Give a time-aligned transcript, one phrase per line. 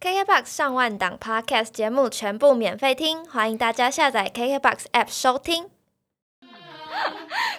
[0.00, 5.68] KKBOX 上万档 Podcast 节目全部免费听，欢迎大家下载 KKBOX App 收听。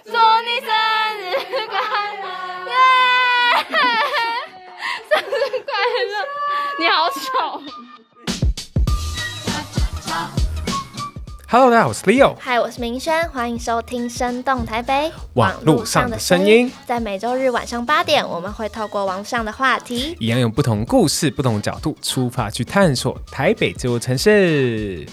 [0.04, 0.70] 祝你生
[1.18, 1.78] 日快
[2.16, 2.24] 乐！
[2.66, 2.72] 耶！
[5.10, 5.74] 生日快
[6.08, 6.14] 乐！
[6.78, 7.99] 你好丑。
[11.52, 12.36] Hello，大家好，我是 Leo。
[12.44, 14.92] Hi，我是明轩，欢迎收听《生动台北》
[15.32, 16.70] 网络上的声音。
[16.86, 25.04] 在每周日晚上八点，我们会透过网上的话题，一样用不同故事、不同角度出发去探索台北这座城市。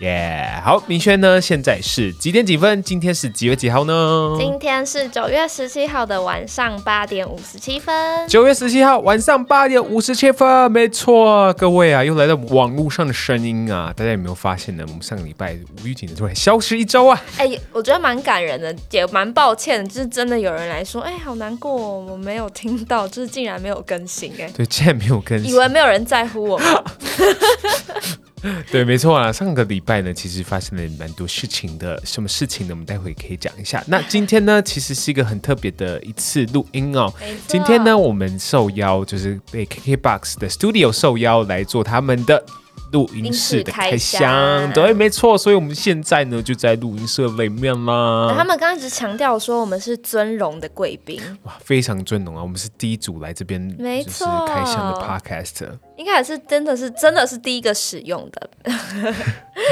[0.00, 1.38] 耶、yeah，好，明轩呢？
[1.38, 2.82] 现在是几点几分？
[2.82, 4.34] 今天是几月几号呢？
[4.38, 8.26] 今天是九月十七号的晚上八点五十七分。
[8.26, 13.92] 九月十七号晚上八点五十七分，没错，各位啊，又来到网络上的声音啊！
[13.94, 14.82] 大家有没有发现呢？
[14.88, 17.22] 我们上个礼拜无预警的突然消失一周啊！
[17.36, 26.66] 哎、欸，我觉得蛮感人的，也蛮抱歉，就是真的有人来说，哎、欸，好难过，我没有听到，就是竟然没有更新、欸，哎，对，竟然没有更新，以为没有人在乎我们。
[28.70, 29.30] 对，没错啊。
[29.32, 32.00] 上个礼拜呢，其实发生了蛮多事情的。
[32.04, 32.72] 什么事情呢？
[32.72, 33.82] 我们待会可以讲一下。
[33.86, 37.12] 那今天呢，其实是一个很特别的一次录音哦。
[37.46, 42.44] 今天呢，我们受邀，就是被 KKBOX 的 Studio 受邀来做他们的。
[42.92, 48.34] 录音室的开箱，对，没错，所以我们现在呢就在录音室里面啦。
[48.36, 52.42] 他们刚刚一直强调说我们是尊荣的贵宾，哇，非常尊荣啊！
[52.42, 55.66] 我们是第一组来这边，没错，开箱的 Podcast，
[55.96, 58.50] 应该也是真的是真的是第一个使用的。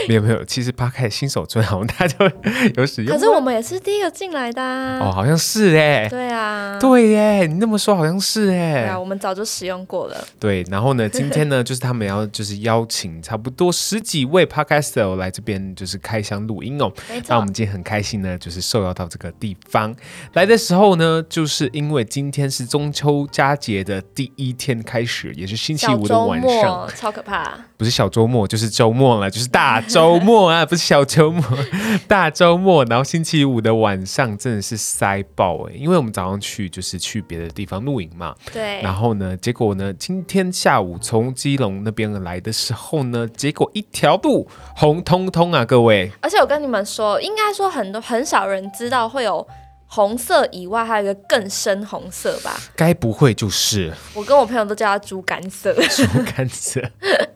[0.09, 2.37] 没有没有，其实 Podcast 新手村好像大家就
[2.77, 5.01] 有使用，可是我们也是第一个进来的啊。
[5.01, 10.25] 哦，好像是哎，对啊，对耶，你那么说好像是哎，对啊，我们早就使用过了。
[10.39, 13.08] 对，然后呢，今天呢，就是他们要就是邀请。
[13.23, 16.93] 差不多十几位 Podcaster 来这边就是开箱录音哦。
[17.27, 19.95] 那我们今天很开心呢，就是受邀到这个地方
[20.35, 27.59] 来的时候呢，就是因为今天是中秋佳节的第一天开始，也是星期五的晚上，超可怕。
[27.77, 31.43] 不是小周末，就是周末了，就是大周末啊，不是小周末，
[32.09, 32.85] 大周末。
[32.87, 38.35] 然后星期五的晚上真的是塞爆哎，因为我们早上去就是去别的地方露营嘛。
[38.53, 38.81] 对。
[38.83, 42.98] 然后呢，结果呢，今天下午从基隆那边来的时候
[43.29, 46.11] 结果一条路红彤彤啊，各位。
[46.21, 49.47] 而且我跟你们说，应该说很多很少人知道会有。
[49.91, 52.61] 红色以外，还有一个更深红色吧？
[52.77, 53.91] 该不会就是？
[54.15, 55.73] 我跟我朋友都叫它猪肝色。
[55.73, 56.05] 猪
[56.37, 56.81] 肝色，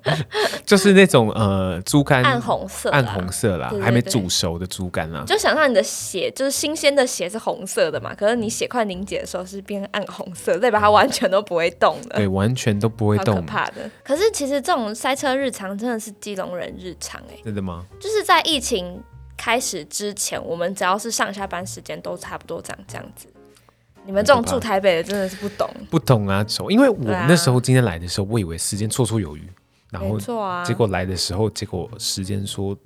[0.66, 5.24] 就是那种呃猪肝 暗红色，暗红色啦，对对对，还没煮熟的猪肝啦。
[5.26, 8.14] 就想象你的血，就是新鲜的血是红色的嘛？
[8.14, 12.16] 可是你血块凝结的时候是变暗红色，代表它完全都不会动的。
[12.16, 13.90] 对，完全都不会动，可怕的。
[14.04, 17.84] 可是其实这种塞车日常真的是基隆人日常哎、欸，真的吗？
[17.98, 19.02] 就是在疫情。
[19.42, 23.26] 开始之前，我们只要是上下班时间都差不多长这样子。
[24.06, 26.44] 你们这种住台北的真的是不懂，不懂啊！
[26.44, 29.50] 走，因为我那时候今天来的时候，我以为时间绰绰有余，
[29.90, 30.16] 然后
[30.64, 32.76] 结果来的时候，结果时间说。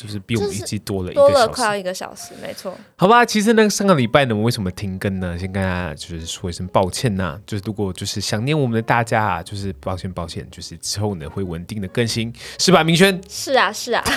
[0.00, 2.74] 就是比我们预计多了多了快要一个小时，没错。
[2.96, 5.38] 好吧，其实呢，上个礼拜呢，我们为什么停更呢？
[5.38, 7.40] 先跟大家就是说一声抱歉呐、啊。
[7.46, 12.82] 就是如果就是想念我们的大家啊，就是抱歉抱歉，就是之后呢会稳定的更新，是吧？
[12.82, 13.20] 明轩？
[13.28, 14.02] 是啊，是啊。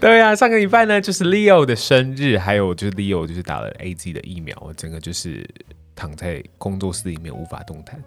[0.00, 5.48] 对啊，上个礼拜呢就是 Leo 的生日，还有就是 Leo 就是打了 AZ 的疫苗，整个就是
[5.94, 8.02] 躺在工作室里面无法动弹。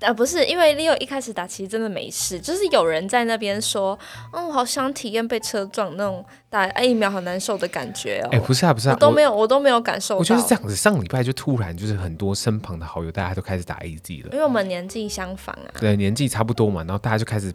[0.00, 3.98] 呃，不是，因为 Leo 一开始打其实真的没事，就是有人在那边说，
[4.32, 8.28] 嗯，我好想体验被车撞那种打疫苗好难受的感觉哦。
[8.32, 10.18] 哎、欸，不是啊，不是啊，我都没有，我，我都没有感受到。
[10.18, 15.70] 我觉得是这样子，上礼拜就突然就是很多身旁的好友，大家都开始打 AZ 了，因为我们年纪相仿啊。
[15.80, 17.52] 对，年纪差不多嘛，然后大家就开始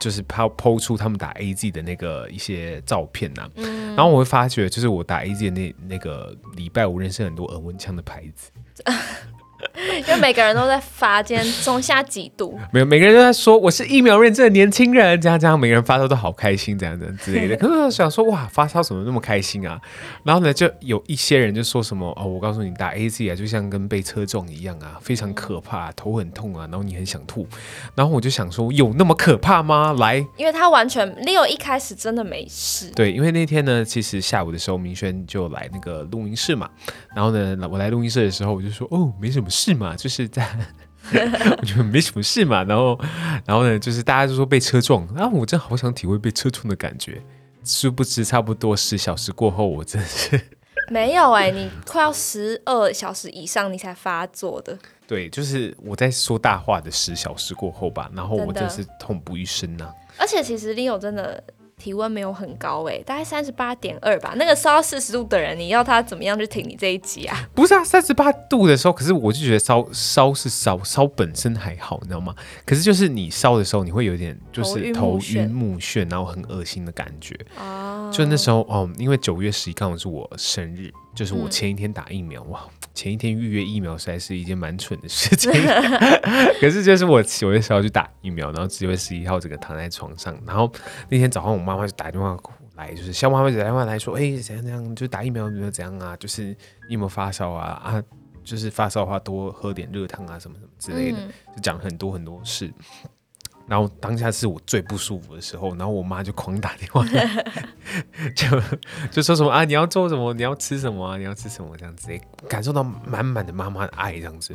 [0.00, 8.50] 就是抛抛出他们打 AZ 的那个一些照片呐、啊，嗯，然后我会发觉，就是我打 AZ 的那那个礼拜，我认识很多耳温枪的牌子。
[9.96, 17.56] 因为每个人都在发，今天中下几度， 没有，每个人都在说我是疫苗认证的年轻人，这样这样，每个人发烧都好开心，这样子之类的。
[17.58, 19.80] 可是我想说，哇，发烧怎么那么开心啊？
[20.24, 27.46] 然后呢，就有一些人就说什么哦，我告诉你，打 AZ 啊，就像跟被车撞一样啊，非常可怕，头很痛啊，然后你很想吐。
[27.94, 29.94] 然后我就想说，有那么可怕吗？
[29.98, 32.90] 来，因为他完全 Leo 一开始真的没事。
[32.94, 36.68] 对，因为那天呢，其实下午的时候，明轩就来那个录音室嘛。
[37.14, 39.96] 然后呢，我来录音室的时候，我就说，哦，没什么事嘛。
[39.96, 40.44] 就是在，
[41.12, 42.64] 我觉得没什么事嘛。
[42.64, 42.98] 然后，
[43.46, 47.22] 然后呢，就是大家就说被车撞，然后我真好想体会被车撞的感觉。
[47.64, 50.40] 殊不知，差不多十小时过后，我真是
[50.90, 54.78] 没有哎、欸，你快要十二小时以上你才发作的。
[55.06, 58.10] 对，就是我在说大话的十小时过后吧。
[58.14, 59.94] 然后我真是痛不欲生呐、啊。
[60.18, 61.42] 而且，其实 Leo 真的
[61.78, 64.34] 体温没有很高诶、欸，大概三十八点二吧。
[64.36, 67.48] 那个烧到四十度的人，你要他怎么样去挺你这一集啊？
[67.54, 72.34] 不是啊，三十八度的时候，可是我就觉得烧烧是烧，烧本身还好，你知道吗？
[72.66, 77.38] 可是就是你烧的时候，你会有点就是头晕目眩，然后很恶心的感觉。
[77.58, 85.52] 哦，就那时候哦，因为九月十一刚好是我生日，就是我前一天打疫苗、嗯、哇，前一天预约疫苗实在是一件蛮蠢的事情。
[86.60, 90.68] 可是就是我九月十号去打疫苗，然后九月十一号整个躺在床上，然后
[91.08, 91.68] 那天早上我。
[91.68, 92.34] 妈妈就打电话
[92.76, 94.96] 来，就是小妈妈打电话来说：“哎、欸，怎样怎样？
[94.96, 96.16] 就打疫苗有没有怎样啊？
[96.16, 97.72] 就是你有没有发烧啊？
[97.84, 98.02] 啊，
[98.42, 102.72] 就是发烧的话多喝点热汤啊，什么什么之类的，嗯、就讲很多很多事。
[103.68, 107.04] 然后当下是我最不舒服的时候，然后我妈就狂打电话，
[108.34, 108.60] 就
[109.10, 110.32] 就说什么啊，你要做什么？
[110.32, 111.16] 你要吃什么啊？
[111.18, 111.76] 你要吃什么？
[111.76, 112.08] 这样子，
[112.48, 114.54] 感受到满满的妈妈的爱，这样子。”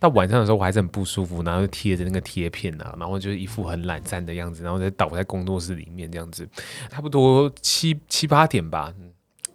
[0.00, 6.46] 到晚上的时候我还是很不舒服，然后就贴着那个贴片啊，然后就是一副很懒散的样子，然后再倒在工作室里面这样子，
[6.90, 8.92] 差不多七七八点吧。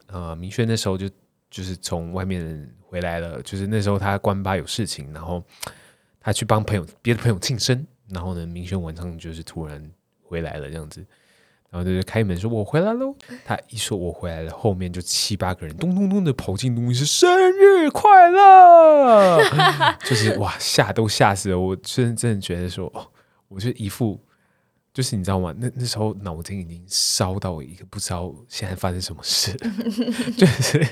[0.08, 1.08] 呃，明轩那时候就
[1.52, 5.44] 就是从外面回来了，就是那时候他关八有事情，然后
[6.20, 9.90] 他去帮朋友别的朋友庆生，然后呢，明轩晚上就是突然
[10.24, 11.06] 回来了这样子。
[11.72, 13.16] 然后就是开门说：“我回来喽。”
[13.46, 19.40] 他一说“我回来了”，后面就七八个人咚咚咚的跑进录音室，生日快乐！
[20.04, 21.60] 就是哇，吓都吓死了！
[21.60, 23.06] 我真真的觉得说，哦，
[23.50, 24.20] 我就一副
[24.92, 25.54] 就是你知道吗？
[25.60, 29.54] 那那时候脑筋已经烧到一个不知道现在发生什么事，
[30.36, 30.84] 就是。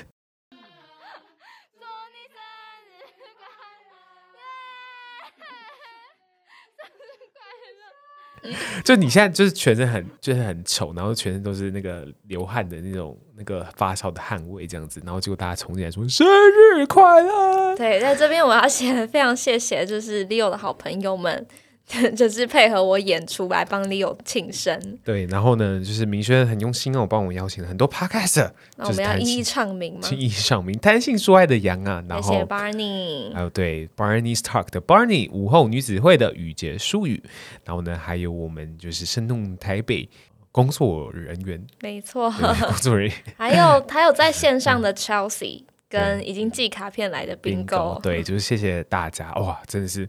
[8.84, 17.76] 就你现在就是全身很就是很丑，然后全身都是那个流汗的那种那个发烧的汗味这样子，然后结果大家冲进来说生日快乐。
[17.76, 21.46] 对，在这边我要先非常谢谢，就是 Leo 的好朋友们。
[22.14, 24.98] 就是配合我演出来帮 Leo 庆生。
[25.02, 28.50] 对，然后呢，就是明轩很用心哦，帮我邀请了很多 Podcast。
[28.76, 30.06] 那我们要一一唱名吗？
[30.10, 37.22] 一一唱名，谈性说爱的杨啊，然后谢谢 Barney，还有对 Barney's Talk 的 Barney，午后女子会的雨洁淑语，
[37.64, 40.06] 然后呢，还有我们就是生动台北
[40.52, 50.06] 工作人员，没错，工作人员， 还有还有在线上的 Chelsea 跟已经寄卡片来的 Bingo，对，就是谢谢大家，哇，真的是。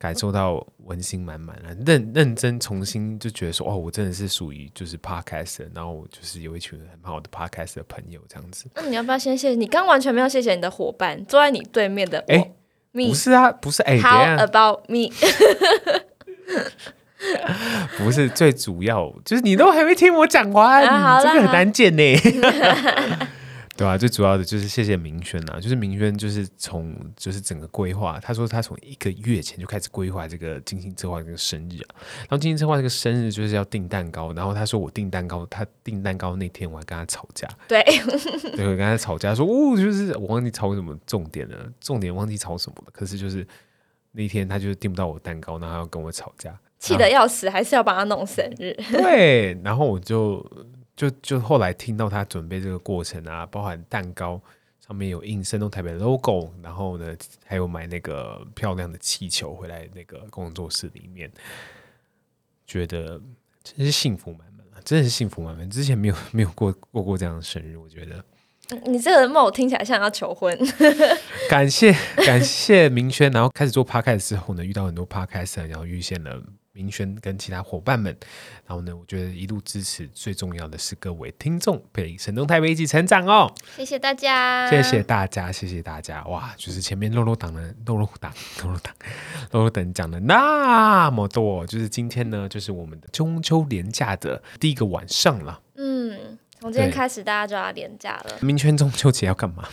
[0.00, 8.64] 感受到温馨满满了，认认真重新就觉得说，哦，我真的是属于就是 podcast，然后就是有一群很好的 podcast 的朋友这样子。
[8.76, 9.54] 那你要不要先谢谢？
[9.54, 12.18] 你刚完全没有谢谢你的伙伴，坐在你对面的。
[12.28, 12.54] 哎、欸
[12.92, 15.10] ，me, 不是啊，不是哎，How about me？
[17.98, 22.02] 不是最主要，就是你都还没听我讲完，啊、这个很难剪呢。
[23.80, 37.82] 对啊，最主要的就是谢谢明轩呐，就是明轩就是从就是整个规划，他说他从一个月前就开始规划这个精心策划这个生日啊，然后精心策划这个生日就是要订蛋糕，然后他说我订蛋糕，他订蛋糕那天我还跟他吵架，对，
[38.54, 43.46] 对，我跟他吵架说哦，就是我忘记吵什么重点了，重点忘记吵什么了，可是就是
[44.12, 50.44] 那天他就是订不到我蛋糕，然后他要跟我吵架，气得要死，还是要帮他弄生日，对，然后我就。
[51.00, 54.38] 就就后来听到他准备这个过程啊，包含蛋糕
[54.86, 57.16] 上面有印“生动台北” logo，然后呢，
[57.46, 61.32] 还有买那个漂亮的气球回来那个工作室里面，
[62.66, 63.18] 觉得
[63.64, 64.76] 真是幸福满满啊！
[64.84, 65.70] 真的是幸福满满。
[65.70, 68.22] 之前没有没有过过过这样的生日，我觉得。
[68.84, 70.54] 你这个梦听起来像要求婚。
[71.48, 76.42] 感谢感谢明轩，然后开始做 podcast 之后呢，遇到很多 podcast，然后遇见了。
[76.80, 78.16] 明轩跟其他伙伴们，
[78.66, 83.52] 然后呢，我觉得一路支持，最重要的是各位听众，陪你神东台北一起成长哦！
[83.76, 86.24] 谢谢大家，谢谢大家，谢谢大家！
[86.24, 88.94] 哇，就是前面肉肉党的肉肉党、肉肉党、
[89.50, 95.60] 肉肉党讲了那么多，就是今天呢，就是我们的中秋连假的第一个晚上了。
[95.74, 98.38] 嗯，从今天开始，大家就要连假了。
[98.40, 99.68] 明轩中秋节要干嘛？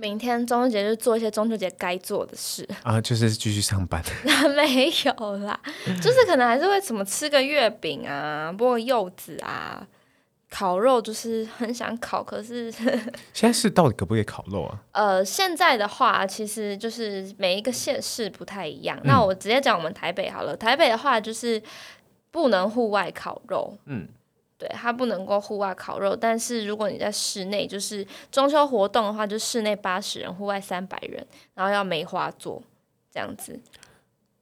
[0.00, 4.00] 明天中秋节就做一些中秋节该做的事 啊，就是继续上班。
[4.54, 5.60] 没有啦，
[6.00, 9.84] 就是可能还是会什么吃个月饼啊，剥个柚子啊，
[10.48, 12.70] 烤肉，就是很想烤，可是
[13.34, 14.78] 现在是到底可不可以烤肉啊？
[14.92, 18.96] 呃，现在的话，其实就是每一个县市不太一样。
[18.98, 21.60] 嗯、那我直接讲我们台北好了，台北的话就是
[22.30, 23.76] 不能户外烤肉。
[23.86, 24.06] 嗯。
[24.58, 31.24] 对，它不能够户外烤肉，但是如果你在室内，就是中秋活动的话，就室内八十人，户外三百人，
[31.54, 32.60] 然后要梅花座
[33.12, 33.58] 这样子。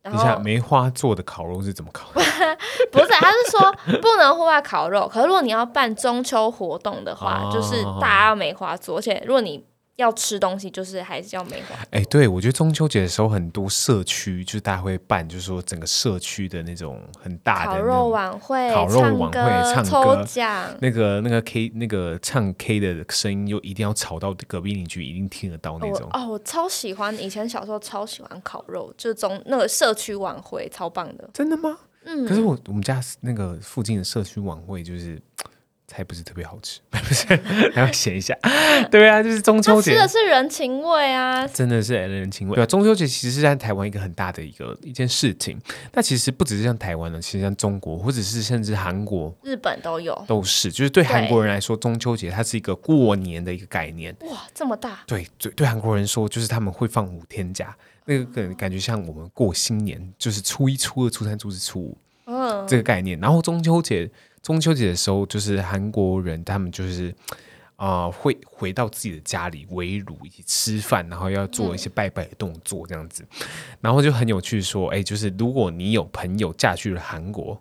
[0.02, 2.08] 等一下，梅花座的烤肉是怎么烤？
[2.90, 5.06] 不是，他是说不能户外烤肉。
[5.06, 9.66] 可是如果你要办中秋活动的话，哦、就是大家要梅花座，而且如果你
[9.96, 11.74] 要吃东西，就是还是要梅花。
[11.90, 26.08] 哎、欸，对，我觉得中秋节的时候，很多社区就是大家会办，就是说整个社区的那种很大的烤肉晚会、烤肉晚会、唱歌、抽奖，那个那个 K 那个唱 K 的声音又一定要吵到隔壁邻居一定听得到那种。
[26.12, 31.30] 哦，我超喜欢，以前小时候超喜欢烤肉，就是中那个社区晚会超棒的。
[31.32, 31.78] 真的吗？
[32.04, 32.26] 嗯。
[32.26, 35.18] 可是我我们家那个附近的社区晚会就是。
[35.86, 37.26] 菜不是特别好吃， 不是
[37.72, 38.36] 还 要写一下。
[38.90, 42.54] 对啊，就是中秋节，吃的是人情味啊，真的是人情味。
[42.54, 45.58] 对啊，中秋节其实是在台湾一个很大的一个一件事情。
[45.92, 50.70] 那其实不只是像台湾呢，其实像中国或者是甚至韩国、日本都有，都是。
[50.72, 54.14] 就是对韩国人来说，中秋节它是一个过年的一个概念。
[54.22, 55.00] 哇，这么大！
[55.06, 57.74] 对对，对韩国人说，就是他们会放五天假，
[58.04, 63.18] 那个感感觉像我们过新年，就是初一、初二、初三、初四、初五，嗯，这个概念。
[63.20, 64.10] 然后中秋节。
[64.46, 67.12] 中秋节的时候，就是韩国人他们就是
[67.74, 73.46] 啊、呃，会回到自己的家里围炉一起吃饭，然后要做一些拜拜的动作这样子，嗯、
[73.80, 77.60] 然后就很有趣说，哎，就是如果你有朋友嫁去了韩国，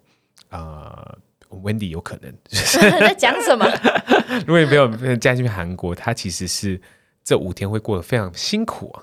[0.49, 1.17] 啊、
[1.49, 3.65] 呃、，Wendy 有可能、就是、在讲什么？
[4.45, 6.79] 如果你没有嫁去韩国，他其实是
[7.23, 9.01] 这五天会过得非常辛苦啊。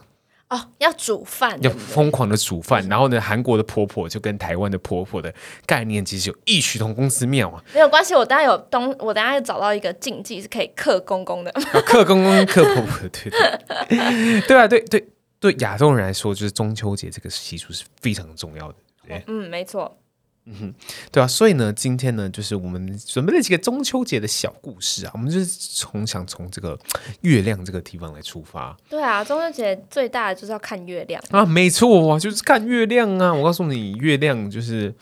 [0.52, 5.32] 哦，要煮饭，要疯狂的煮饭，然后呢，韩国的婆婆就跟台湾的婆婆的
[5.64, 7.64] 概念其实有异曲同工之妙啊。
[7.72, 11.50] 没有关系，我等下有东，我等下又找到一个禁忌是可以克公公的，
[11.86, 15.08] 克公公克婆婆，对对对啊，对对
[15.40, 18.74] 对，亚洲人来说，就是中秋节这个习俗是非常重要的。
[19.08, 19.96] 对，嗯，没错。
[20.44, 20.74] 嗯哼，
[21.12, 26.76] 对啊，所以呢，今天呢，就是我们准备了几个中秋节的小故事啊，我们就是从想从这个
[27.20, 28.76] 月亮这个地方来出发。
[28.88, 33.32] 对啊，中秋节最大的就是要看月亮啊，没错啊，就是看月亮啊。
[33.32, 34.92] 我告诉你，月亮就是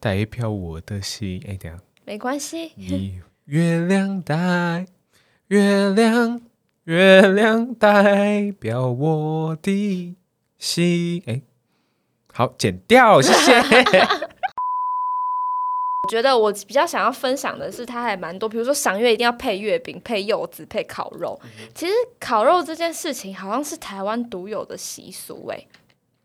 [0.00, 1.40] 代表我的心。
[1.46, 2.72] 哎，等下，没关系。
[2.74, 4.86] 你月亮代，
[5.46, 6.40] 月亮，
[6.84, 10.16] 月亮代表我的
[10.58, 11.22] 心。
[11.26, 11.40] 哎，
[12.32, 13.62] 好，剪掉，谢谢。
[16.08, 21.38] 我觉得我比较想要分享的是，它还蛮多，比如说赏月一定要配月饼、配柚子、配烤肉。
[21.44, 25.66] 嗯、其实烤肉这件事情好像是台湾独有的习俗哎。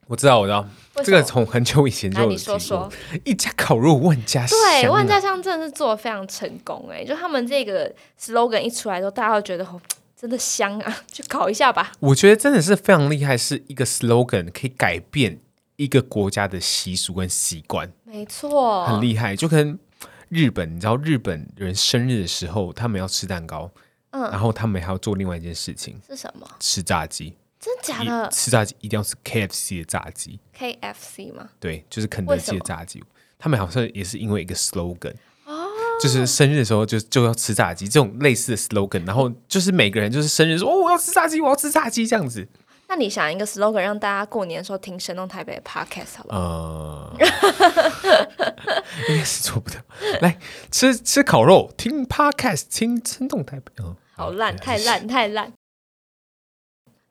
[0.08, 0.66] 我知道，我知道，
[1.04, 2.30] 这个从很久以前就有。
[2.30, 2.90] 你说说，
[3.26, 4.58] 一家烤肉万家香。
[4.58, 9.82] 对，万家香真的是做的非常成功哎，就他们这个 slogan 一出来之后，大家会觉得哦，
[10.16, 11.92] 真的香啊， 去烤一下吧。
[12.00, 15.40] 我觉得真的是非常厉害，是一个 slogan 可以改变
[15.76, 17.92] 一个国家的习俗跟习惯。
[18.14, 19.80] 没错，很厉害，就跟
[20.30, 23.72] 日本，你知道日本人生日的时候，他们要吃蛋糕，
[24.12, 26.48] 嗯，然后他们还要做另外一件事情，是什么？
[26.60, 28.30] 吃炸鸡，真的假的？
[28.30, 31.50] 吃炸鸡一定要吃 KFC 的炸鸡，KFC 吗？
[31.60, 33.04] 对，就是肯德基的炸鸡。
[33.40, 35.16] 他们好像也是因为一个 slogan，
[35.46, 35.68] 哦，
[36.00, 42.48] 就是生日的时候就就要吃炸鸡，这种类似的 slogan，然后就是每个人就是生日说哦，我要吃炸鸡，我要吃炸鸡这样子。
[42.88, 46.38] 那你想一个 slogan 让大家过年的时候听神动台北的 podcast 好不好？
[46.40, 47.14] 呃，
[49.10, 49.78] 应该是做不到。
[50.22, 50.38] 来
[50.72, 53.72] 吃吃烤肉，听 podcast，听神动台北。
[53.80, 55.52] 嗯，好烂，太烂，太烂。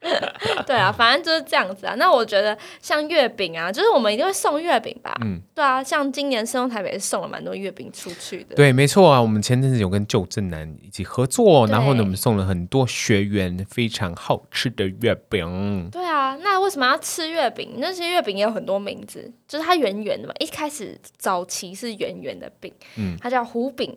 [0.67, 1.95] 对啊，反正就是这样子啊。
[1.97, 5.17] 那我觉得像月饼啊，就是我们一定会送月饼吧。
[5.23, 8.57] 嗯，对啊，像今年神农台北是送了蛮多月饼出去的。
[8.57, 9.21] 对，没错啊。
[9.23, 15.89] 我们前阵子有跟旧正南一起合作，然后呢，我们送了很多学员非常好吃的月饼。
[15.93, 17.75] 对啊，那为什么要吃月饼？
[17.79, 20.35] 那些月饼也有很多名字，就是它圆圆的嘛。
[20.41, 23.97] 一开始早期是圆圆的饼，嗯，它叫胡饼、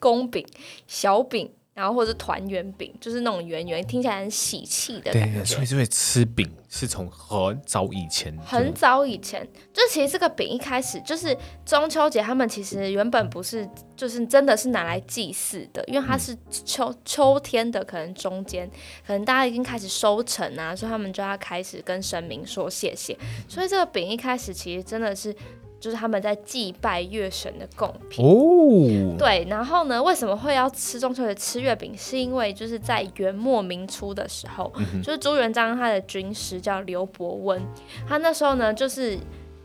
[0.00, 0.46] 公饼、
[0.86, 1.50] 小饼。
[1.76, 5.40] 然后或者是团圆饼，就是那种圆圆，听起来很喜气的感觉。
[5.40, 18.66] 对，所以这位吃饼是从很早以前，很早以前，就其实这个饼一开始就是中秋节，他们其实原本不是，就是真的是拿来祭祀的，因为它是秋秋天的，可能中间，
[19.06, 23.14] 可能大家已经开始收成啊，所以他们就要开始跟神明说谢谢。
[23.46, 25.36] 所以这个饼一开始其实真的是。
[25.78, 31.96] 就是他们在祭拜月神的贡品哦，对，然后呢，为什么会要吃中秋节吃月饼？
[31.96, 37.62] 是因为就是在元末明初的时候，嗯、就是朱元璋他的军师叫刘伯温，
[38.08, 39.18] 他那时候呢就是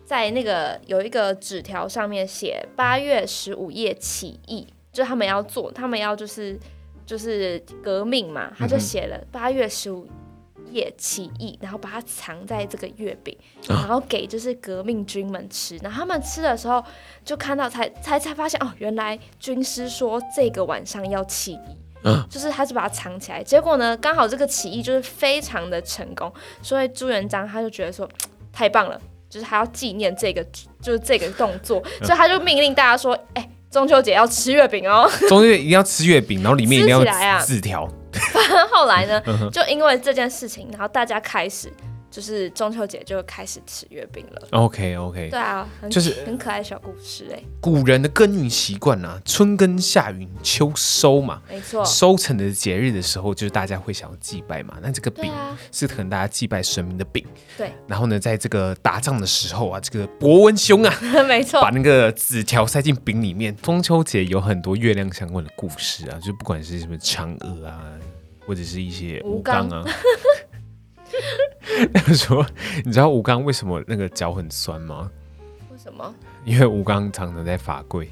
[0.06, 6.60] 在那个有一个纸条上面写八月十五夜起义，就他们要做，他们要就是
[7.06, 10.06] 就是革命嘛，他就写了八月十五。
[10.72, 13.36] 夜起义，然后把它藏在这个月饼，
[13.68, 15.78] 然后给就是革命军们吃。
[15.78, 16.84] 然后他们吃的时候，
[17.26, 21.78] 就看到才才才发现哦，原来军师说这个晚上要起义，
[22.30, 23.44] 就是他就把它藏起来。
[23.44, 28.10] 结果呢，刚好这个起义就是非常的成功，所以朱元璋他就觉得说
[28.54, 29.00] 太棒了，
[29.30, 30.46] 就是还要纪念这个
[30.82, 37.88] 就是这个动作，所以他就命令大家说，哎，中秋节要吃月饼哦，中秋节一定要吃月饼，然后里面一定要字条。
[38.34, 39.22] 反正后来呢，
[39.52, 41.72] 就因为这件事情，然后大家开始。
[42.12, 44.48] 就是中秋节就开始吃月饼了。
[44.52, 47.42] OK OK，对啊，就是很可爱的小故事哎。
[47.62, 51.86] 古人的耕耘习惯啊，春耕夏耘秋收嘛，没错。
[51.86, 54.78] 收成的节日的时候，就是大家会想要祭拜嘛。
[54.82, 55.32] 那这个饼
[55.72, 57.26] 是可能大家祭拜神明的饼。
[57.58, 57.72] 对。
[57.88, 60.94] 然后呢，在这个打仗的时候啊，这个伯温兄啊，
[61.26, 63.56] 没错，把那个纸条塞进饼里面。
[63.56, 67.84] 中秋节有很多月亮相关的故事啊，就不管是什么嫦娥啊，
[68.52, 69.82] 或者是一些吴刚啊。
[71.94, 72.46] 他 说
[72.84, 75.10] ：“你知道吴刚为什么那个脚很酸吗？
[75.72, 76.14] 为什么？
[76.44, 78.10] 因为吴刚常常在罚跪。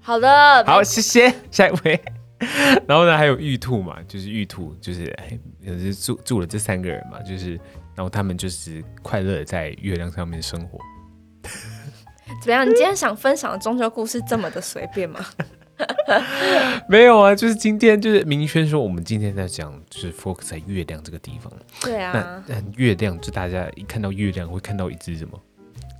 [0.00, 2.00] 好的，好，谢谢下一位。
[2.88, 5.16] 然后呢，还有玉兔嘛，就是玉兔，就是
[5.60, 7.50] 也是住住了这三个人嘛，就是
[7.94, 10.80] 然后他们就是快乐的在月亮上面生活。
[12.42, 12.68] 怎么样？
[12.68, 15.24] 你今天想分享的中秋故事这么的随便吗？”
[16.88, 21.52] 没有啊，就是今天就是明轩说，我们今天在讲就是 focus 在月亮这个地方。
[21.82, 25.38] 对啊，那月亮就大家一看到月亮会看到一只什么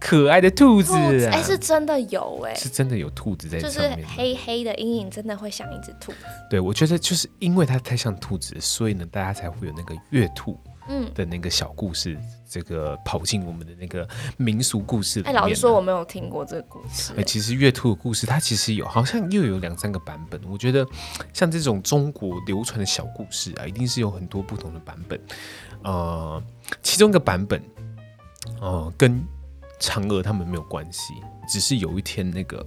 [0.01, 0.95] 可爱的兔子
[1.27, 1.33] 啊？
[1.33, 6.19] 哎，是真的有哎，是真的有兔子在上面，就是黑黑的阴影，真的会像一只兔子。
[6.49, 10.59] 对，我觉得就是因为它太像兔子，所以呢，大家才会有那个月兔。
[10.89, 15.37] 嗯的那个小故事，嗯、这个跑进我们的那个民俗故事里面。
[15.37, 17.13] 哎，老实说，我没有听过这个故事。
[17.17, 20.41] 哎，其实月兔的故事，它其实有好像又有两三个版本。
[20.49, 20.87] 我觉得
[21.33, 25.21] 像这种中国流传的小故事啊，一定是有很多不同的版本。
[25.85, 26.43] 呃，
[26.83, 27.63] 其中一个版本，
[28.61, 29.23] 呃，跟
[29.79, 31.15] 嫦娥他们没有关系。
[31.49, 32.65] 只是有一天，那个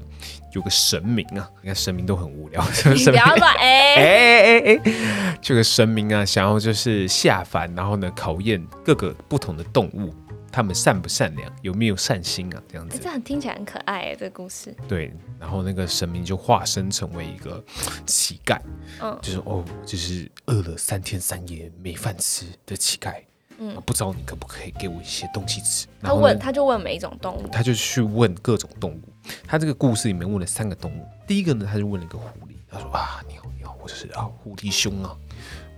[0.54, 10.14] 有个神明啊，你看神明都很无聊，神明不要乱哎哎哎哎，这个神明啊，想要就是下凡，然后呢考验各个不同的动物，
[10.52, 12.98] 他们善不善良，有没有善心啊，这样子。
[12.98, 14.76] 这样听起来很可爱哎，这个故事。
[14.88, 17.64] 对，然后那个神明就化身成为一个
[18.06, 18.60] 乞丐，
[19.02, 23.14] 嗯，就是哦，就是饿了三天三夜没饭吃的乞丐。
[23.64, 25.86] 嗯，不知道你可不可以给我一些东西吃？
[26.02, 29.02] 他问，他就问每一种动物，他就去问各种动物。
[29.46, 31.08] 他这个故事里面问了三个动物。
[31.28, 35.16] 第一个呢，他就问了一个狐狸，他说啊，你好，你好，我是啊狐狸兄啊，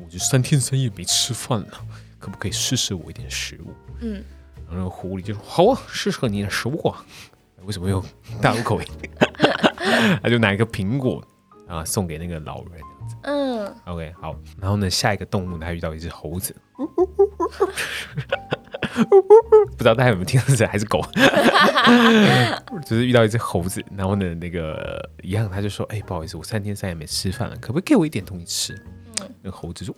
[0.01, 1.85] 我就三天三夜没吃饭了，
[2.19, 3.73] 可不可以施舍我一点食物？
[3.99, 4.23] 嗯，
[4.71, 7.05] 然后狐狸就说好啊，施舍你的食物啊。
[7.65, 8.01] 为什么用
[8.41, 8.87] 大陆口音？
[10.23, 11.21] 他就拿一个苹果
[11.67, 12.81] 啊送给那个老人。
[13.23, 14.35] 嗯，OK，好。
[14.59, 16.55] 然后呢，下一个动物呢，他遇到一只猴子。
[18.95, 21.01] 不知道大家有没有听到这还是狗？
[22.85, 28.73] 就是遇到一只猴子，然后呢，那个一样，他就说：“哎、欸，不好意思，我三天三夜没吃饭了，可不可以给我一点东西吃？”
[29.21, 29.95] 嗯、那个猴子说：“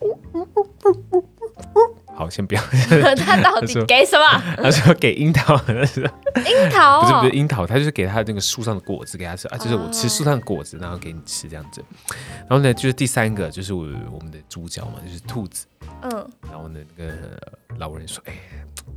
[2.16, 2.62] 好，先不要。
[3.18, 4.56] ”他到底给什么？
[4.58, 5.56] 他说给樱桃。
[5.68, 11.84] 樱桃、哦、不是不是樱桃，他就是给他那个树上的果子给他吃啊，就是我吃树上的果子，然后给你吃这样子。
[12.40, 15.66] 然后呢，就是第三个就是我我们的主角嘛，就是兔子。
[16.02, 17.14] 嗯，然后呢，那个
[17.78, 18.34] 老人说：“哎，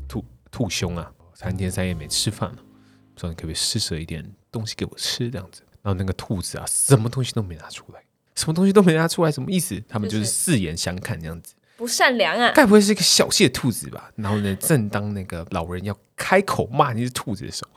[0.09, 8.01] 兔兔兄啊，三天三夜没吃饭了，不知道你可不可以施舍一点东西给我吃这样子？”然后那个兔子啊，什么东西都没拿出来，
[8.35, 9.83] 什么东西都没拿出来，什么意思？
[9.89, 12.51] 他们就是四眼相看这样子，不善良啊！
[12.53, 14.11] 该不会是一个小气的兔子吧？
[14.17, 17.71] 然后呢，正当那个老人要开口骂那只兔子的时候，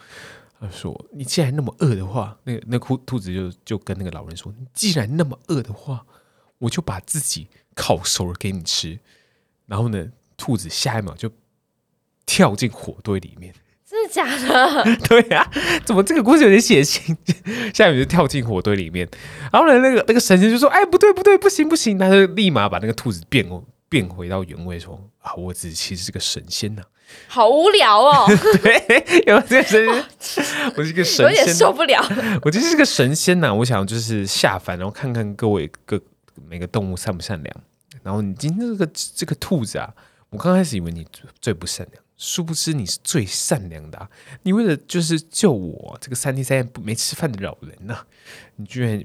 [0.60, 6.04] 他说：“你既然那么饿的话，那个那兔兔子就就跟那个老人说：‘你既然那么饿的话，
[6.58, 9.00] 我就把自己烤熟了给你吃。
[9.68, 11.32] ’”然后呢，兔子下一秒就
[12.26, 13.54] 跳进火堆里面，
[13.88, 14.96] 真的假的？
[15.08, 15.52] 对呀、啊，
[15.86, 17.16] 怎么这个故事有点血腥？
[17.72, 19.08] 下一秒就跳进火堆里面，
[19.54, 23.48] 然后呢，那个那个神仙就说：“哎，不对不对，不行不行！”他就立马把那个兔子变
[23.92, 26.88] 变回到原位，说：“啊，我自己其实是个神仙呐、啊。”
[27.28, 28.26] 好无聊哦。
[28.64, 30.46] 对，有这个神仙，
[30.78, 32.02] 我是一个神仙，有点受不了。
[32.44, 36.02] 我就是个神仙呐、啊，我想就是下凡，然后看看各位各
[36.48, 37.64] 每个动物善不善良。
[38.02, 39.94] 然后你今天这个这个兔子啊，
[40.30, 41.06] 我刚开始以为你
[41.42, 44.10] 最不善良，殊不知你是最善良的啊！
[44.44, 48.08] 你为了就是救我这个三天三夜没吃饭的老人呐、啊，
[48.56, 49.04] 你居然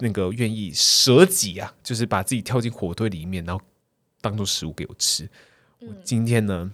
[0.00, 3.62] 那个愿意舍己啊，就是把自己跳进火堆里面，然后
[4.20, 5.28] 当做食物给我吃。
[5.80, 6.70] 我今天呢，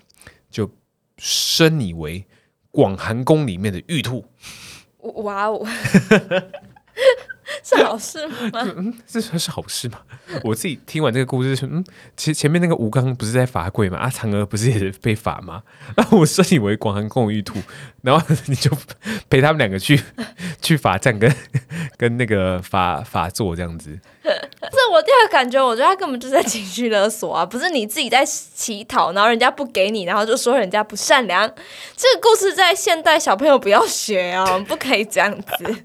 [0.50, 0.70] 就
[1.18, 2.24] 升你为
[2.70, 4.24] 广寒宫里面的玉兔。
[4.98, 5.66] 哇哦！
[7.62, 8.34] 是好事吗？
[8.76, 9.98] 嗯，这算是好事吗？
[10.44, 11.84] 我自己听完这个故事，嗯，
[12.16, 13.98] 其实前面那个吴刚不是在罚跪吗？
[13.98, 15.62] 啊，嫦娥不是也是被罚吗？
[15.96, 17.58] 然后我升你为广寒宫玉兔，
[18.02, 18.70] 然后你就
[19.28, 20.00] 陪他们两个去
[20.62, 21.34] 去罚站，跟
[21.98, 23.98] 跟那个罚罚坐这样子。
[24.22, 27.44] 这我第二个感觉，我觉得他根本就是在情绪勒索啊！
[27.44, 31.46] 不是你自己在乞讨，然后人家不给你，然后就说人家不善良。
[31.96, 35.76] 这个故事在现代小朋友不要学啊，不可以这样子。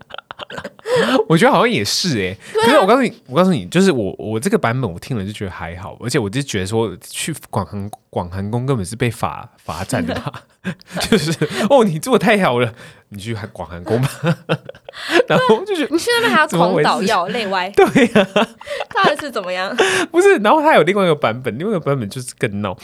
[1.28, 10.14] 我觉得好像也是哎、欸，可是我告诉你，我告诉你，就是我我这个版本我听了就觉得还好，而且我就觉得说去广寒广寒宫根本是被罚罚站的。
[10.16, 10.44] 吧，
[11.10, 11.32] 就是
[11.70, 12.74] 哦，你做的太好了，
[13.10, 14.10] 你去广寒宫吧，
[15.28, 18.48] 然后就觉得你去那边还要狂倒药累歪，对呀、啊，
[18.96, 19.76] 到底是怎么样？
[20.12, 22.78] 不是，然后他有另外一个版本，另外一个版本就是更闹，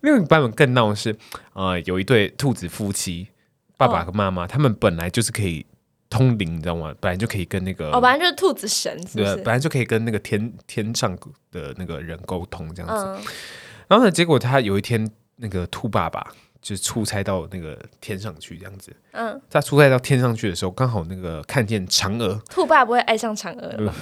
[0.00, 1.10] 另外一个版本更闹的是
[1.52, 3.28] 啊、呃，有一对兔子夫妻，
[3.76, 5.66] 爸爸和妈妈，哦、他们本来就是可以。
[6.10, 6.92] 通灵，你知道吗？
[7.00, 11.16] 本来就可以跟那个哦，本来就是兔子神是是，对，本来就可以跟那个天天上
[11.52, 13.04] 的那个人沟通这样子。
[13.06, 13.32] 嗯、
[13.88, 16.26] 然后呢，结果他有一天，那个兔爸爸
[16.60, 18.94] 就出差到那个天上去这样子。
[19.12, 22.42] 嗯，他出差到天上去的时候，刚好那个看见嫦娥。
[22.50, 23.94] 兔爸不会爱上嫦娥吗？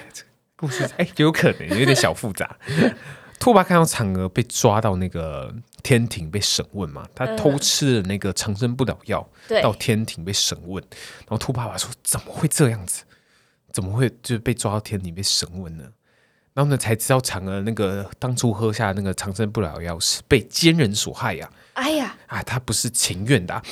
[0.56, 2.56] 故事哎，有可能有点小复杂。
[3.40, 10.84] 兔爸看到嫦娥被抓到那个天庭被审问嘛，他偷吃了那个长生不老药，嗯、到天庭被审问，
[11.20, 13.02] 然后兔爸爸说：“怎么会这样子？
[13.72, 15.84] 怎么会就是被抓到天庭被审问呢？”
[16.52, 21.56] 然后呢，才知道嫦娥那个当初喝下那个长生不老药是被奸人所害呀、啊。
[21.74, 23.62] 哎呀，啊，他不是情愿的、啊。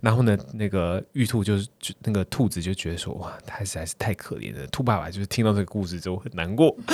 [0.00, 6.74] 然后呢，那个玉兔就是就那个兔子就觉得说：“哇，他实在是太可怜了。”兔爸爸就是听到这个故事之后很难过，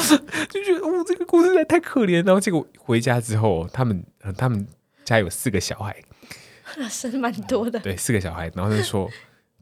[0.50, 2.24] 就觉得哦，这个故事实在太可怜。
[2.24, 4.04] 然后结果回家之后，他们
[4.36, 4.66] 他们
[5.04, 5.96] 家有四个小孩，
[6.90, 7.78] 是蛮多的。
[7.80, 9.08] 对，四个小孩，然后就说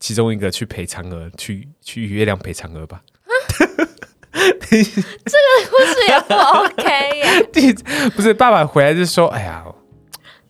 [0.01, 3.03] 其中一个去陪嫦娥，去去月亮陪嫦娥吧。
[4.33, 4.85] 这个
[5.69, 8.09] 故事也不 OK 呀？
[8.17, 9.62] 不是，爸爸回来就说：“哎呀，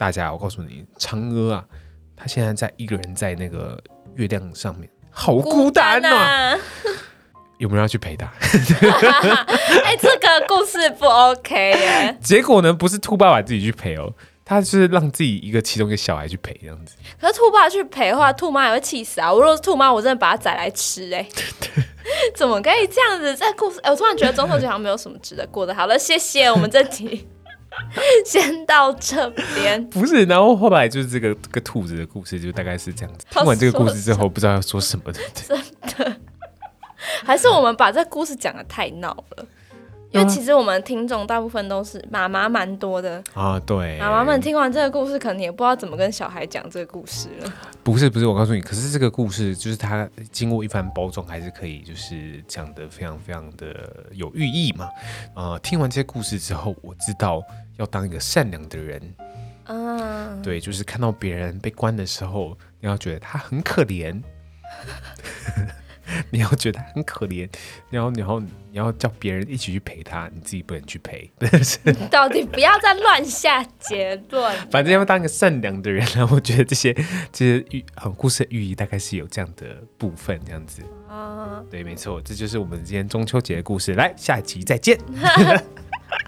[0.02, 1.64] 大家，我告诉你，嫦娥啊，
[2.16, 3.80] 她现在在一个人在那个
[4.16, 6.58] 月亮上面，好孤单呐、啊。
[7.58, 8.26] 有没有要去陪他？”
[9.84, 12.18] 哎，这个故事不 OK 耶。
[12.20, 14.12] 结果呢，不是兔爸爸自己去陪哦。
[14.44, 19.32] 他是让自己一个其中一个小孩去陪这样子，可是兔爸去陪的话，兔妈也会气死啊！
[19.32, 21.28] 我如果是兔妈，我真的把它宰来吃哎、欸！
[22.34, 23.36] 怎么可以这样子？
[23.36, 25.72] 这故事，哎、欸，我突然觉得中秋节好像没有什么值得过的。
[25.72, 27.28] 好了，谢谢我们这集
[28.26, 29.84] 先到这边。
[29.90, 33.26] 不是，然后后来就是这个这个兔子的故事，就大概是这样子。
[33.30, 35.58] 听完这个故事之后，不知道要说什么的，真
[35.96, 36.16] 的，
[37.24, 39.46] 还是我们把这个故事讲得太闹了。
[40.12, 47.52] 因为其实我们听众大部分都是妈妈蛮多的啊，对，妈妈们听完这个故事，可能也不知道怎么跟小孩讲这个故事了。
[47.82, 54.84] 不是不是，我告诉你，可是这个故事就是它经过一番包装，还是可以就是讲得非常非常的有寓意嘛。
[55.34, 57.42] 啊、呃，听完这些故事之后，我知道
[57.78, 59.14] 要当一个善良的人。
[59.64, 64.20] 嗯，对，就是看到别人被关的时候，你要觉得他很可怜。
[66.30, 67.48] 你要觉得很可怜，
[67.90, 71.30] 然后然后你要叫别人一起去陪他，你自己不能去陪，
[72.10, 74.56] 到底不要再乱下结论。
[74.70, 76.92] 反正要当一个善良的人，然后我觉得这些
[77.32, 80.82] 这些寓很故事的寓意大概是有这样的部分，这样子。
[81.08, 83.94] 啊，对，没错，这就是我们今天中秋节的故事。
[83.94, 84.98] 来，下一集再见。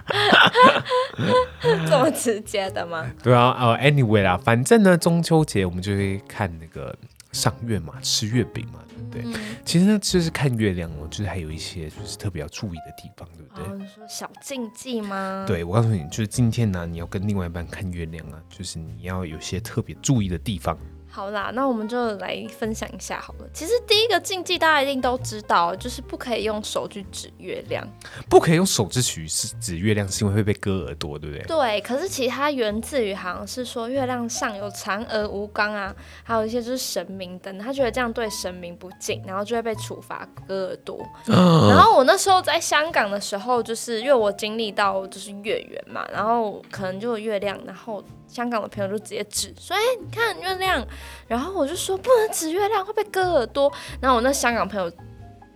[1.86, 3.10] 这么直接的吗？
[3.22, 6.94] 对啊，呃，anyway 啦，反正呢，中秋节我们就会看那个
[7.34, 8.80] 赏月嘛，吃月饼嘛。
[9.10, 13.64] 对，嗯、其实呢，就是看月亮哦，就是还有一些就是特别要注意的地方，对不对？
[13.64, 15.44] 哦、你说小禁忌吗？
[15.46, 20.78] 对，我告诉你，就是今天呢，你要跟另外一半看月亮啊，就是你要有些特别注意的地方。
[21.14, 23.48] 好啦，那我们就来分享一下好了。
[23.52, 27.86] 其实第一个禁忌大家一定都知道，就是不可以用手去指月亮。
[28.28, 31.44] 不可以用手指取是指月亮，是因为会被割耳朵，对不对？
[31.46, 31.80] 对。
[31.82, 41.00] 可是其实它源自于好像是说月亮上有嫦娥、吴刚啊，还有一些就是神明等，他觉得这样对神明不敬，然后就会被处罚割耳朵。
[41.28, 48.02] 嗯、 然后我那时候在香港的时候，就是因为我经历到就是月圆嘛，然后可能就有月亮，然后。
[48.26, 50.86] 香港的朋友就直接指说：“哎、你看月亮。”
[51.28, 54.90] 然后我就说：“不能指月亮，会被割耳朵。”然后我那香港朋友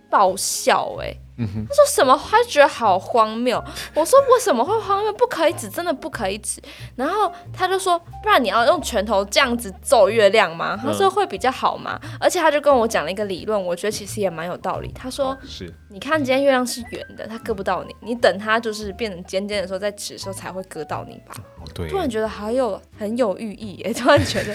[0.09, 1.17] 爆笑、欸，哎。
[1.39, 2.19] 他说什么？
[2.29, 3.63] 他觉得好荒谬。
[3.93, 5.13] 我说为什么会荒谬？
[5.13, 6.61] 不可以指，真的不可以指。
[6.97, 10.75] 然后他就说，不然你要用拳头这样子揍月亮吗？
[10.75, 11.97] 他说会比较好吗？
[12.19, 14.91] 而且他就跟我讲了一个理论，我觉得其实也蛮有道理。
[14.91, 21.33] 他说是，你看今天月亮是圆的，它割不到你，你等它就是变成尖尖的时候再指的时候才会割到你吧。
[21.73, 24.53] 对，突然觉得好有很有寓意，哎，突然觉得。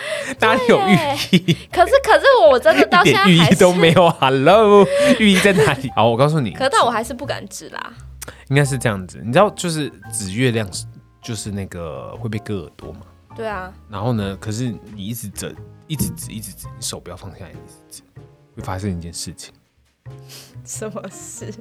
[0.40, 0.92] 哪里有寓
[1.32, 1.56] 意？
[1.72, 4.08] 可是可是我真的到现在 寓意都没有。
[4.20, 4.86] Hello，
[5.18, 5.90] 寓意在哪里？
[5.94, 6.52] 好，我告诉你。
[6.52, 7.92] 可是但我还是不敢指啦。
[8.48, 10.68] 应该是这样子，你知道，就是指月亮，
[11.22, 13.00] 就是那个会被割耳朵嘛。
[13.36, 13.72] 对啊。
[13.88, 14.36] 然后呢？
[14.40, 15.54] 可是你一直指，
[15.86, 18.02] 一直指，一直指，你手不要放下来，一直指，
[18.56, 19.52] 会发生一件事情。
[20.64, 21.52] 什么事？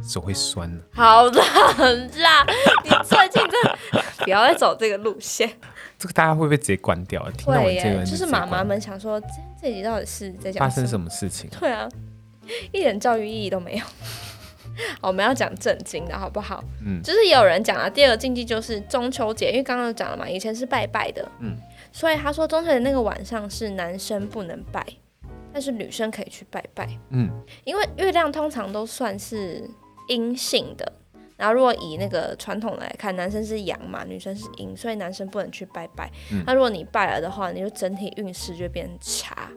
[0.00, 0.80] 手会酸啊。
[0.94, 1.44] 好啦，
[1.76, 2.46] 啦，
[2.84, 3.76] 你最近真的
[4.18, 5.50] 不要再走这个路线。
[5.98, 7.28] 这个大家会不会直接关掉？
[7.32, 9.20] 听到我这个，就是妈妈们想说，
[9.60, 11.50] 这集到底是在讲发生什么事情？
[11.58, 11.88] 对啊，
[12.72, 13.84] 一点教育意义都没有。
[15.02, 16.62] 我们要讲正经的好不好？
[16.86, 21.56] 嗯，就是也有人讲了，第二个禁忌就是中秋节，因为刚刚讲了嘛，以前是拜拜的，嗯，
[21.90, 24.86] 所以他说中秋节那个晚上是男生不能拜，
[25.52, 27.28] 但是女生可以去拜拜，嗯，
[27.64, 29.68] 因为月亮通常都算是
[30.06, 30.92] 阴性的，
[31.38, 36.10] 然后如果以那个传统来看，男生是阳嘛，女生是阴，所以男生不能去拜拜。
[36.30, 39.48] 嗯，那如果你拜了的话，你就整体运势就会变差。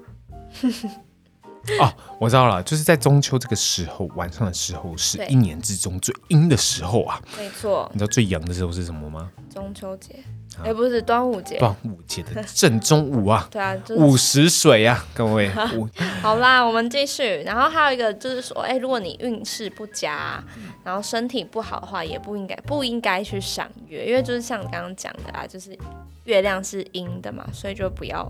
[1.80, 7.22] 哦，我知道了，就是在中秋这个时候，晚上的时候是一年之中最阴的时候啊。
[7.38, 7.88] 没错。
[7.94, 9.32] 你知道最阳的时候是什么吗？
[9.54, 10.16] 中秋节，
[10.64, 11.60] 哎、啊，不是端午节。
[11.60, 13.48] 端午节的正中午啊。
[13.52, 15.50] 对啊，就是、午时水啊，各位。
[16.22, 17.44] 好啦，我们继续。
[17.44, 20.44] 然后还有一个就是说，哎，如果你运势不佳，
[20.84, 25.78] 然后身体不好的话，也不应该不应该去赏月，因为就是像你刚刚讲的啊，就是
[26.24, 28.24] 月亮是阴的嘛，所以就不要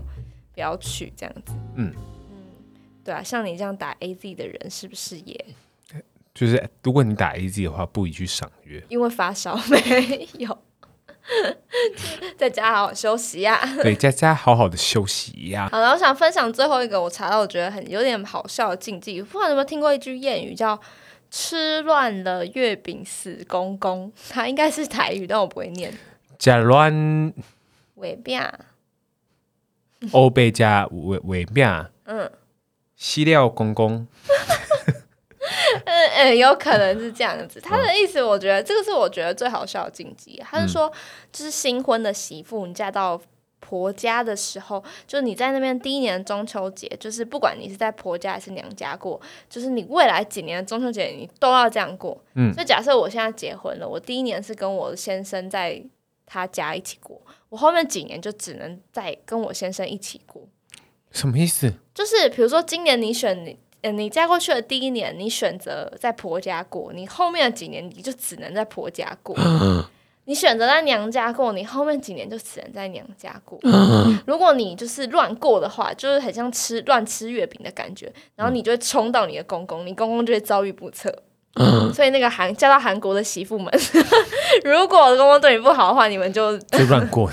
[0.54, 1.54] 不要去这样子。
[1.76, 1.92] 嗯。
[3.04, 5.44] 对啊，像你这样打 A Z 的人，是不是也？
[6.34, 10.58] 就是如果你打 A Z 的话，不宜去赏月，因为发烧 没有，
[12.38, 13.76] 在家好好休息呀、啊。
[13.82, 15.68] 对，在家好好的休息呀、啊。
[15.70, 19.20] 好了，我想分享最后一个，我查到我觉得很有点好笑的禁忌。
[19.20, 20.80] 不知道你有没有听过一句谚语，叫
[21.30, 25.92] “吃乱了月饼死公公”，它应该是台语，但我不会念。
[26.38, 27.32] 假乱
[27.96, 28.40] 尾饼，
[30.12, 32.30] 欧贝加尾尾饼，嗯。
[33.04, 34.06] 西料公公，
[35.84, 37.60] 嗯 嗯，有可能是这样子。
[37.60, 40.40] 他的意思，我觉得这个是我觉得最好笑的禁忌。
[40.48, 40.88] 他是说，
[41.32, 43.20] 就是新婚的媳妇，你嫁到
[43.58, 52.16] 婆家的时候，就是你在那边第一年中秋节，就是不管你是在婆家还是娘家过，就是你未来几年的中秋节，你都要这样过。
[52.34, 55.82] 嗯，所以假设我现在结婚了，我第一年是跟我先生在
[56.24, 60.46] 他家一起过，我后面几年就只能再跟我先生一起过。
[61.12, 61.72] 什么意思？
[61.94, 69.36] 就是比如说，今年你选你，呃，你嫁过去的第一年，你选择在婆家过，你后面的几年你就只能在婆家过。
[70.24, 73.58] 你选择在娘家过，你后面几年就只能在娘家过。
[74.24, 81.12] 如果你就是乱过的话，就是很像吃乱吃月饼的感觉，然后你就会冲到你的公公，你公公就会遭遇不测。
[81.54, 83.70] 嗯、所以那个韩嫁到韩国的媳妇们，
[84.64, 87.30] 如果公公对你不好的话，你们就就乱过，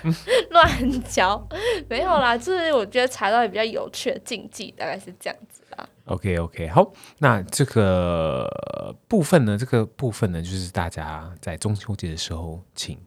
[0.50, 1.46] 乱交
[1.88, 2.36] 没有啦。
[2.36, 5.86] 就是我觉得查到也比较有趣的禁忌，大概是这样子啦。
[6.06, 8.48] OK OK，好，那这个
[9.06, 12.98] 部分呢，这个部分呢，就是大家在中秋节的时候，请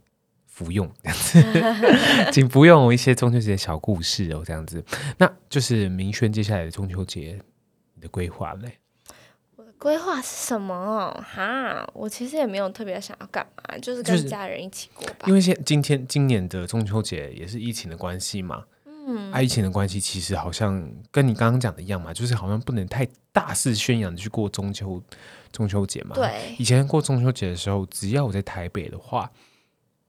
[0.45, 1.43] 服用这样子，
[2.31, 4.83] 请服用一些中秋节的小故事哦，这样子。
[5.17, 7.39] 那就是明轩接下来的中秋节
[7.95, 8.77] 你的规划嘞？
[9.81, 11.11] 规划是什么？
[11.27, 15.25] 哈，我其实也没有特别想要干嘛，就是跟家人一起过吧。
[15.25, 25.01] 因为现今天今年的中秋节也是疫情的关系嘛，嗯，啊，疫情的关系其实好像跟你刚刚讲的一样嘛，就是好像不能太大肆宣扬的去过中秋
[25.51, 26.13] 中秋节嘛。
[26.13, 29.27] 对，以前过中秋节的时候，只要我在台北的话。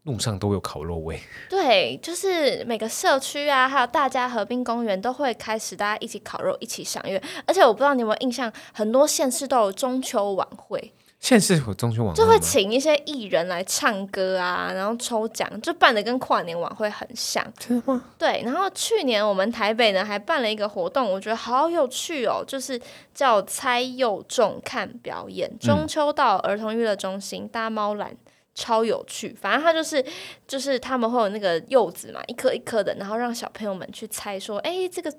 [0.04, 7.22] 路上都有烤肉味，对，就是每个社区啊，还有大家河滨公园都会开始大家一起烤肉，一起赏月。
[7.46, 17.40] 而且我不知道你有没有印象，很多县市都有中秋晚会，县市有中秋晚会就会请一些艺人来唱歌啊，然后抽奖，就办的跟跨年晚会很像。
[17.56, 18.02] 真的吗？
[18.18, 22.80] 对，然后去年我们台北呢还办了一个活动，我觉得好有趣哦，就是
[23.14, 28.08] 叫猜幼粽看表演，中秋到儿童娱乐中心搭猫缆。
[28.54, 30.04] 超有趣，反正他就是
[30.46, 35.10] 就是他们会有那个柚子嘛，一颗一颗的，然后让小朋友们去猜说，哎，这个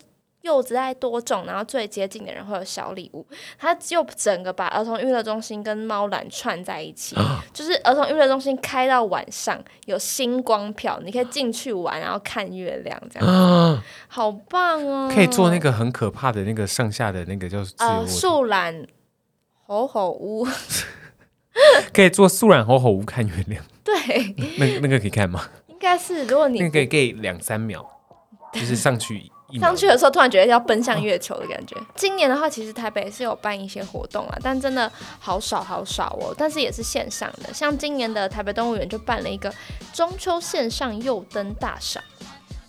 [0.42, 3.26] 柚子爱多重，然后最接近的人会有小礼物。
[3.58, 15.10] 他就整个把儿童娱乐中心跟猫缆串在一起，啊、就是儿童娱乐中心开到晚上有星光票，你可以进去玩，然后看月亮，这样好棒哦！
[15.12, 18.86] 可以做那个很可怕的那个上下的那个叫呃树懒
[19.66, 20.46] 吼吼屋。
[21.94, 23.96] 可以做素染猴猴屋看月亮， 对，
[24.58, 25.48] 那那个可以看吗？
[25.68, 27.86] 应该是，如果你那个可以给两三秒，
[28.54, 31.76] 就是上去上去的时候，突然觉得要奔向月球的感觉。
[31.76, 36.34] 哦、今年的话，其实台北是有办一些活动啊，但真的好少好少哦。
[36.36, 39.54] 但是也是线上的，像今年的台北动物园就办了一个
[39.94, 42.04] 中秋线上柚灯大赏，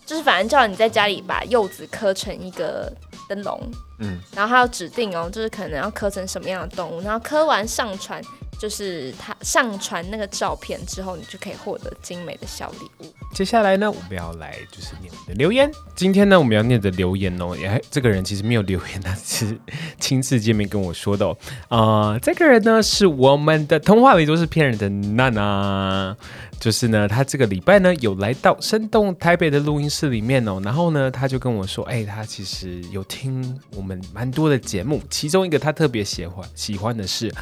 [0.05, 2.93] 就是反正叫你在家里把柚子刻成一个
[3.27, 3.59] 灯笼，
[3.99, 8.21] 嗯，然后还要指定哦，就是可能要刻成什么样的动物，然后刻完上传。
[8.57, 13.13] 就是他上传那个照片之后，你就可以获得精美的小礼物。
[13.33, 15.69] 接下来呢，我们要来就是念你的留言。
[15.95, 19.57] 今天呢，我们要念的留言哦，也这个人其实没有留言，他是
[19.99, 21.37] 亲自见面跟我说的哦。
[21.67, 26.15] 啊、这个人呢是我们的童话里都是骗人的娜娜，
[26.59, 37.33] 就是呢，他这个礼拜呢有来到生动台北的录音室里面哦，然后呢，他就跟我说，哎，他其实有听我们蛮多的节目，其中一个他特别喜欢喜欢的是。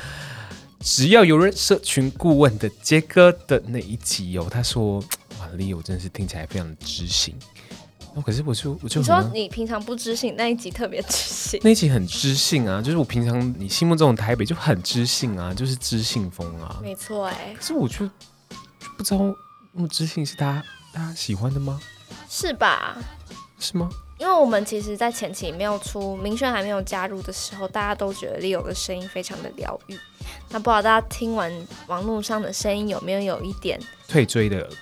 [0.84, 5.00] 只要有人社群顾问的杰哥的那一集哦，他说
[5.40, 7.34] 哇，Leo 真的是听起来非常的知性。
[8.14, 11.60] 哦，可是我就我就你说你平常不知性，那一集特别知性。
[11.64, 16.80] 那一集很知性啊，就是我平常你心目中的台北就很知性啊，就是知性风啊。
[16.84, 17.56] 没错哎。
[17.58, 18.12] 可是我就，就
[18.98, 19.20] 不知道
[19.72, 21.80] 那么知性是大家大家喜欢的吗？
[22.30, 22.98] 是吧？
[23.58, 23.90] 是吗？
[24.20, 29.98] 因为我们其实，在前期没有出明轩还没有加入的时候，大家都觉得 Leo 的声音非常的疗愈。
[30.50, 31.52] 那不知道大家听完
[31.88, 34.70] 网络上的声音有没有有一点退追的？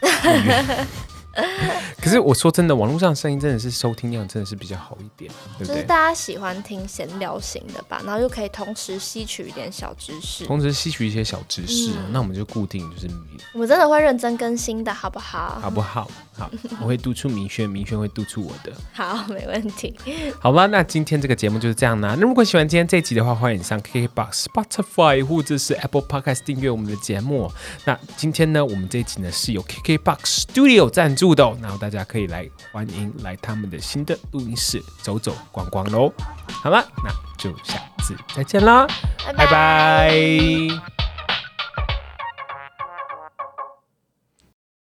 [2.01, 5.67] 可是我说真的，网络上声音真的是收听量真的是比较好一点，对不对？
[5.67, 13.09] 就是大家喜欢听闲聊型的吧，然后又可以同时吸取一点小知识，同时吸取一些小知识，嗯、那我们就固定就是，
[13.53, 15.57] 我们真的会认真更新的，好不好？
[15.61, 16.11] 好不好？
[16.33, 18.73] 好，我会督促明轩，明轩会督促我的。
[18.91, 19.95] 好，没问题。
[20.39, 22.15] 好吧，那今天这个节目就是这样啦。
[22.19, 27.49] 那如果喜欢今天这一集的话，欢迎上 KKBOX、Spotify 或者是 Apple Podcast 订阅我们的节目。
[27.85, 31.21] 那今天呢，我们这一集呢是由 KKBOX Studio 赞助。
[31.21, 36.11] 住的，然后大家可以来欢迎来他们的新的录音室走走逛逛喽。
[36.47, 38.87] 好了，那就下次再见啦，
[39.23, 39.45] 拜拜。
[39.45, 41.10] 拜拜。